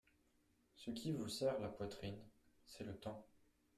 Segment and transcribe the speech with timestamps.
[0.73, 2.17] Ce qui vous serre la poitrine,
[2.65, 3.23] c'est le temps.